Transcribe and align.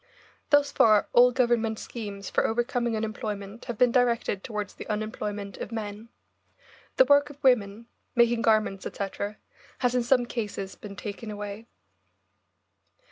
Thus 0.49 0.71
far 0.71 1.07
all 1.13 1.31
Government 1.31 1.77
schemes 1.77 2.27
for 2.27 2.43
overcoming 2.47 2.95
unemployment 2.97 3.65
have 3.65 3.77
been 3.77 3.91
directed 3.91 4.43
towards 4.43 4.73
the 4.73 4.87
unemployment 4.87 5.57
of 5.57 5.71
men. 5.71 6.09
The 6.97 7.05
work 7.05 7.29
of 7.29 7.43
women, 7.43 7.85
making 8.15 8.41
garments, 8.41 8.87
etc., 8.87 9.37
has 9.77 9.93
in 9.93 10.01
some 10.01 10.25
cases 10.25 10.73
been 10.73 10.95
taken 10.95 11.29
away. 11.29 11.67